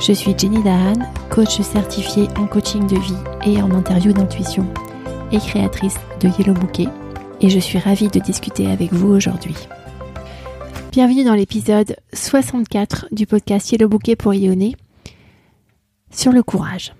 [0.00, 0.94] Je suis Jenny Dahan,
[1.28, 4.64] coach certifiée en coaching de vie et en interview d'intuition
[5.32, 6.86] et créatrice de Yellow Bouquet
[7.40, 9.56] et je suis ravie de discuter avec vous aujourd'hui.
[10.92, 14.76] Bienvenue dans l'épisode 64 du podcast Yellow Bouquet pour rayonner
[16.12, 16.94] sur le courage.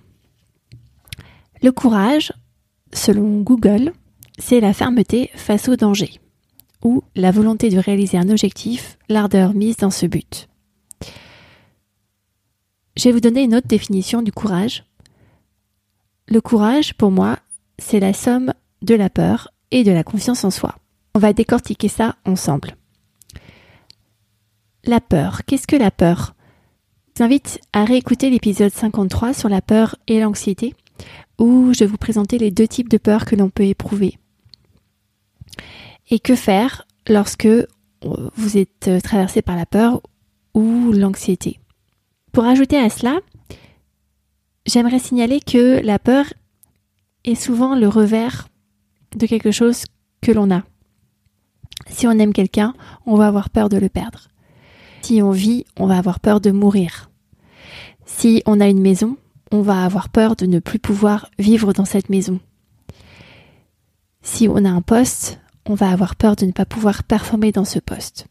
[1.62, 2.32] Le courage,
[2.92, 3.92] selon Google,
[4.38, 6.20] c'est la fermeté face au danger
[6.82, 10.47] ou la volonté de réaliser un objectif, l'ardeur mise dans ce but.
[12.98, 14.84] Je vais vous donner une autre définition du courage.
[16.26, 17.38] Le courage, pour moi,
[17.78, 20.74] c'est la somme de la peur et de la confiance en soi.
[21.14, 22.74] On va décortiquer ça ensemble.
[24.82, 25.42] La peur.
[25.46, 26.34] Qu'est-ce que la peur?
[27.14, 30.74] Je vous invite à réécouter l'épisode 53 sur la peur et l'anxiété,
[31.38, 34.18] où je vais vous présenter les deux types de peur que l'on peut éprouver.
[36.10, 37.48] Et que faire lorsque
[38.02, 40.02] vous êtes traversé par la peur
[40.52, 41.60] ou l'anxiété?
[42.38, 43.18] Pour ajouter à cela,
[44.64, 46.24] j'aimerais signaler que la peur
[47.24, 48.46] est souvent le revers
[49.16, 49.86] de quelque chose
[50.20, 50.62] que l'on a.
[51.88, 52.74] Si on aime quelqu'un,
[53.06, 54.28] on va avoir peur de le perdre.
[55.02, 57.10] Si on vit, on va avoir peur de mourir.
[58.06, 59.16] Si on a une maison,
[59.50, 62.38] on va avoir peur de ne plus pouvoir vivre dans cette maison.
[64.22, 67.64] Si on a un poste, on va avoir peur de ne pas pouvoir performer dans
[67.64, 68.28] ce poste.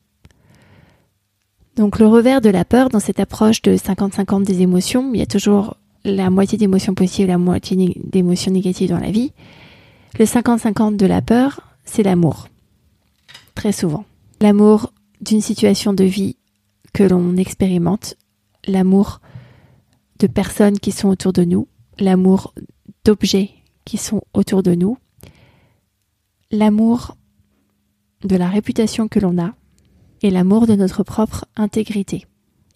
[1.78, 5.24] Donc le revers de la peur dans cette approche de 50-50 des émotions, il y
[5.24, 9.32] a toujours la moitié d'émotions positives la moitié d'émotions négatives dans la vie.
[10.18, 12.48] Le 50-50 de la peur, c'est l'amour.
[13.54, 14.06] Très souvent.
[14.42, 14.92] L'amour
[15.22, 16.38] d'une situation de vie
[16.94, 18.16] que l'on expérimente,
[18.66, 19.22] l'amour
[20.18, 21.68] de personnes qui sont autour de nous,
[22.00, 22.56] l'amour
[23.06, 23.52] d'objets
[23.86, 24.98] qui sont autour de nous,
[26.50, 27.16] l'amour
[28.24, 29.54] de la réputation que l'on a,
[30.22, 32.26] et l'amour de notre propre intégrité.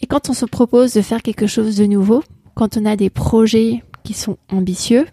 [0.01, 2.23] Et quand on se propose de faire quelque chose de nouveau,
[2.55, 5.05] quand on a des projets qui sont ambitieux,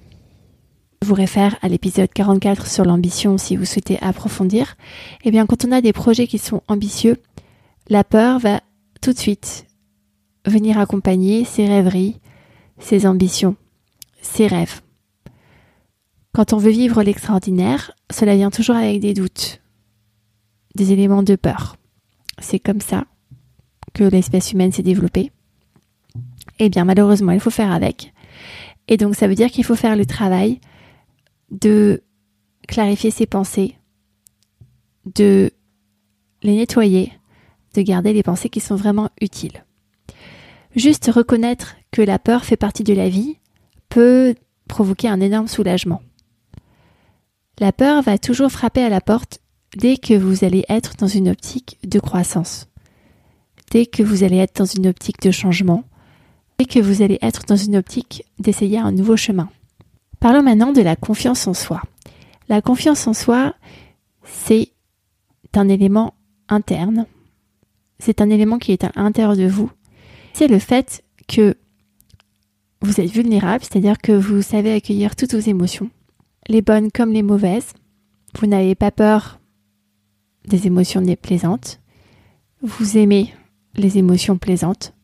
[1.02, 4.76] je vous réfère à l'épisode 44 sur l'ambition si vous souhaitez approfondir,
[5.24, 7.16] eh bien quand on a des projets qui sont ambitieux,
[7.88, 8.60] la peur va
[9.00, 9.66] tout de suite
[10.44, 12.16] venir accompagner ses rêveries,
[12.78, 13.56] ses ambitions,
[14.22, 14.80] ses rêves.
[16.32, 19.60] Quand on veut vivre l'extraordinaire, cela vient toujours avec des doutes,
[20.74, 21.76] des éléments de peur
[22.40, 23.06] c'est comme ça
[23.94, 25.32] que l'espèce humaine s'est développée.
[26.58, 28.12] Eh bien, malheureusement, il faut faire avec.
[28.88, 30.60] Et donc, ça veut dire qu'il faut faire le travail
[31.50, 32.02] de
[32.66, 33.76] clarifier ses pensées,
[35.14, 35.50] de
[36.42, 37.12] les nettoyer,
[37.74, 39.64] de garder les pensées qui sont vraiment utiles.
[40.74, 43.36] Juste reconnaître que la peur fait partie de la vie
[43.88, 44.34] peut
[44.68, 46.02] provoquer un énorme soulagement.
[47.58, 49.40] La peur va toujours frapper à la porte
[49.76, 52.68] dès que vous allez être dans une optique de croissance,
[53.70, 55.84] dès que vous allez être dans une optique de changement,
[56.58, 59.48] dès que vous allez être dans une optique d'essayer un nouveau chemin.
[60.20, 61.82] Parlons maintenant de la confiance en soi.
[62.48, 63.54] La confiance en soi,
[64.24, 64.72] c'est
[65.54, 66.14] un élément
[66.48, 67.06] interne.
[67.98, 69.70] C'est un élément qui est à l'intérieur de vous.
[70.32, 71.56] C'est le fait que
[72.80, 75.90] vous êtes vulnérable, c'est-à-dire que vous savez accueillir toutes vos émotions,
[76.48, 77.72] les bonnes comme les mauvaises.
[78.38, 79.40] Vous n'avez pas peur
[80.46, 81.80] des émotions plaisantes,
[82.62, 83.34] vous aimez
[83.74, 84.94] les émotions plaisantes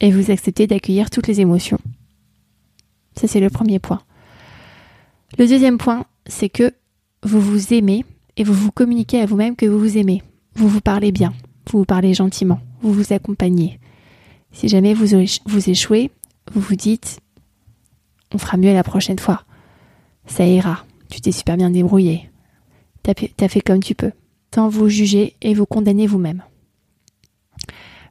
[0.00, 1.78] et vous acceptez d'accueillir toutes les émotions.
[3.16, 4.02] Ça, c'est le premier point.
[5.38, 6.72] Le deuxième point, c'est que
[7.22, 8.04] vous vous aimez
[8.36, 10.22] et vous vous communiquez à vous-même que vous vous aimez.
[10.54, 11.34] Vous vous parlez bien,
[11.70, 13.80] vous vous parlez gentiment, vous vous accompagnez.
[14.52, 15.06] Si jamais vous,
[15.46, 16.10] vous échouez,
[16.52, 17.20] vous vous dites
[18.32, 19.44] on fera mieux la prochaine fois.
[20.26, 22.30] Ça ira, tu t'es super bien débrouillé.
[23.02, 24.12] T'as fait comme tu peux
[24.50, 26.42] tant vous jugez et vous condamnez vous-même.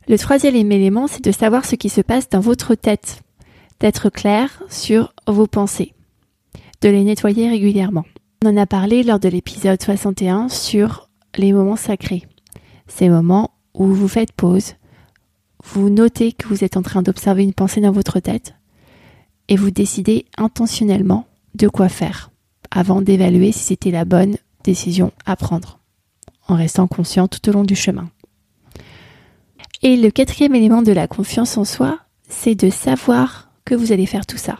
[0.08, 3.22] Le troisième élément, c'est de savoir ce qui se passe dans votre tête,
[3.80, 5.94] d'être clair sur vos pensées,
[6.82, 8.06] de les nettoyer régulièrement.
[8.46, 12.24] On en a parlé lors de l'épisode 61 sur les moments sacrés,
[12.88, 14.76] ces moments où vous faites pause,
[15.64, 18.56] vous notez que vous êtes en train d'observer une pensée dans votre tête
[19.50, 22.32] et vous décidez intentionnellement de quoi faire
[22.72, 25.77] avant d'évaluer si c'était la bonne décision à prendre
[26.48, 28.10] en restant conscient tout au long du chemin.
[29.84, 34.06] Et le quatrième élément de la confiance en soi, c'est de savoir que vous allez
[34.06, 34.60] faire tout ça.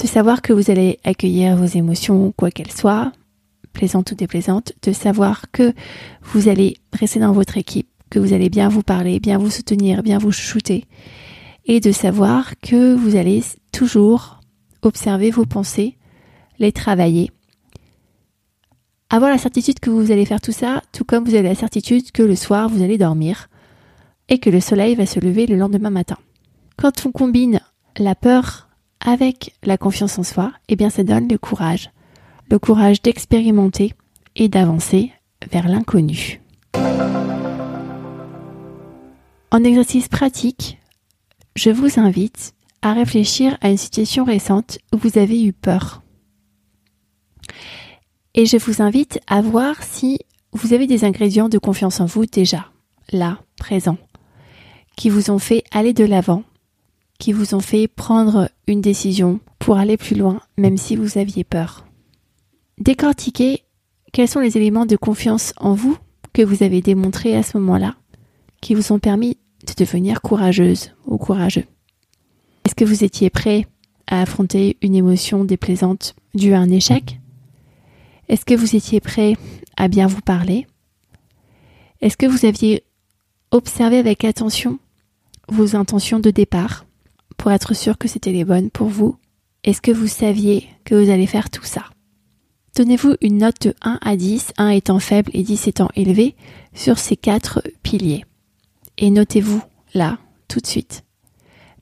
[0.00, 3.12] De savoir que vous allez accueillir vos émotions, quoi qu'elles soient,
[3.72, 4.72] plaisantes ou déplaisantes.
[4.82, 5.72] De savoir que
[6.22, 10.02] vous allez rester dans votre équipe, que vous allez bien vous parler, bien vous soutenir,
[10.02, 10.84] bien vous shooter.
[11.64, 13.42] Et de savoir que vous allez
[13.72, 14.40] toujours
[14.82, 15.96] observer vos pensées,
[16.58, 17.30] les travailler.
[19.14, 22.12] Avoir la certitude que vous allez faire tout ça, tout comme vous avez la certitude
[22.12, 23.50] que le soir vous allez dormir
[24.30, 26.16] et que le soleil va se lever le lendemain matin.
[26.78, 27.60] Quand on combine
[27.98, 28.70] la peur
[29.00, 31.90] avec la confiance en soi, eh bien ça donne le courage.
[32.50, 33.92] Le courage d'expérimenter
[34.34, 35.12] et d'avancer
[35.50, 36.40] vers l'inconnu.
[39.50, 40.78] En exercice pratique,
[41.54, 46.01] je vous invite à réfléchir à une situation récente où vous avez eu peur.
[48.34, 50.18] Et je vous invite à voir si
[50.52, 52.66] vous avez des ingrédients de confiance en vous déjà,
[53.10, 53.98] là, présents,
[54.96, 56.44] qui vous ont fait aller de l'avant
[57.22, 61.44] qui vous ont fait prendre une décision pour aller plus loin, même si vous aviez
[61.44, 61.86] peur.
[62.78, 63.62] Décortiquez
[64.12, 65.96] quels sont les éléments de confiance en vous
[66.32, 67.94] que vous avez démontrés à ce moment-là,
[68.60, 69.38] qui vous ont permis
[69.68, 71.66] de devenir courageuse ou courageux.
[72.64, 73.68] Est-ce que vous étiez prêt
[74.08, 77.20] à affronter une émotion déplaisante due à un échec?
[78.32, 79.36] Est-ce que vous étiez prêt
[79.76, 80.66] à bien vous parler?
[82.00, 82.82] Est-ce que vous aviez
[83.50, 84.78] observé avec attention
[85.48, 86.86] vos intentions de départ
[87.36, 89.16] pour être sûr que c'était les bonnes pour vous?
[89.64, 91.84] Est-ce que vous saviez que vous allez faire tout ça?
[92.74, 96.34] Donnez-vous une note de 1 à 10, 1 étant faible et 10 étant élevé,
[96.72, 98.24] sur ces quatre piliers.
[98.96, 99.60] Et notez-vous
[99.92, 100.16] là,
[100.48, 101.04] tout de suite.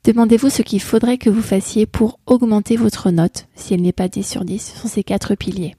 [0.03, 4.09] Demandez-vous ce qu'il faudrait que vous fassiez pour augmenter votre note, si elle n'est pas
[4.09, 5.75] 10 sur 10, sur ces quatre piliers.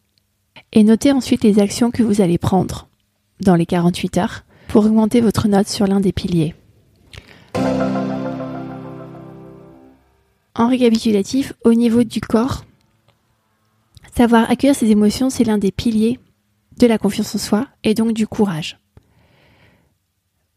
[0.72, 2.88] Et notez ensuite les actions que vous allez prendre
[3.40, 6.54] dans les 48 heures pour augmenter votre note sur l'un des piliers.
[10.54, 12.64] En récapitulatif, au niveau du corps,
[14.14, 16.18] savoir accueillir ses émotions, c'est l'un des piliers
[16.78, 18.78] de la confiance en soi et donc du courage.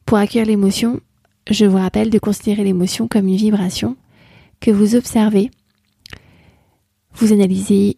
[0.06, 1.02] Pour accueillir l'émotion,
[1.50, 3.98] je vous rappelle de considérer l'émotion comme une vibration
[4.60, 5.52] que vous observez,
[7.14, 7.98] vous analysez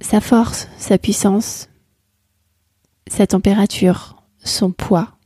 [0.00, 1.68] sa force, sa puissance,
[3.06, 5.16] sa température, son poids,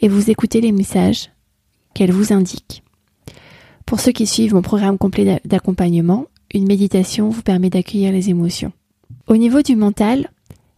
[0.00, 1.30] et vous écoutez les messages
[1.94, 2.82] qu'elle vous indique.
[3.86, 8.72] Pour ceux qui suivent mon programme complet d'accompagnement, une méditation vous permet d'accueillir les émotions.
[9.26, 10.30] Au niveau du mental,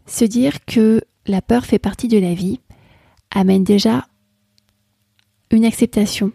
[0.06, 2.60] se dire que la peur fait partie de la vie
[3.30, 4.06] amène déjà
[5.50, 6.32] une acceptation,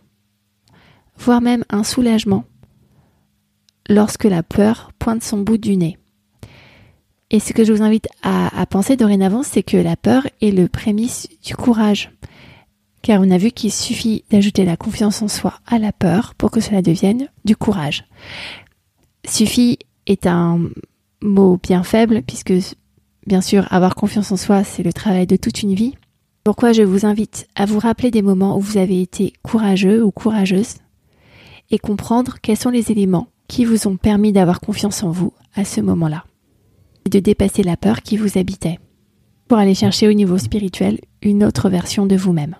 [1.18, 2.46] voire même un soulagement
[3.90, 5.98] lorsque la peur pointe son bout du nez.
[7.34, 10.68] Et ce que je vous invite à, penser dorénavant, c'est que la peur est le
[10.68, 12.12] prémisse du courage
[13.02, 16.52] car on a vu qu'il suffit d'ajouter la confiance en soi à la peur pour
[16.52, 18.06] que cela devienne du courage.
[19.26, 20.60] Suffit est un
[21.22, 22.54] mot bien faible puisque
[23.26, 25.96] bien sûr avoir confiance en soi c'est le travail de toute une vie.
[26.44, 30.12] Pourquoi je vous invite à vous rappeler des moments où vous avez été courageux ou
[30.12, 30.76] courageuse
[31.72, 35.66] et comprendre quels sont les éléments qui vous ont permis d'avoir confiance en vous à
[35.66, 36.26] ce moment-là
[37.10, 38.80] de dépasser la peur qui vous habitait
[39.48, 42.56] pour aller chercher au niveau spirituel une autre version de vous-même.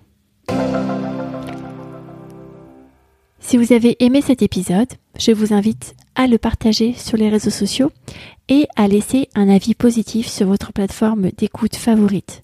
[3.40, 7.50] Si vous avez aimé cet épisode, je vous invite à le partager sur les réseaux
[7.50, 7.92] sociaux
[8.50, 12.44] et à laisser un avis positif sur votre plateforme d'écoute favorite.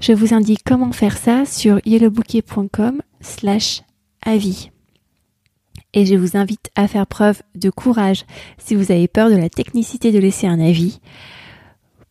[0.00, 3.82] Je vous indique comment faire ça sur yellowbouquet.com slash
[4.24, 4.70] avis.
[5.92, 8.24] Et je vous invite à faire preuve de courage
[8.58, 11.00] si vous avez peur de la technicité de laisser un avis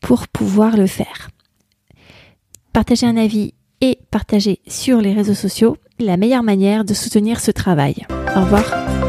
[0.01, 1.29] pour pouvoir le faire.
[2.73, 7.51] Partager un avis et partager sur les réseaux sociaux la meilleure manière de soutenir ce
[7.51, 8.05] travail.
[8.35, 9.08] Au revoir.